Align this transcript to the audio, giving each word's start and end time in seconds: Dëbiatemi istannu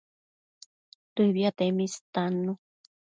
Dëbiatemi 1.15 1.83
istannu 1.89 2.53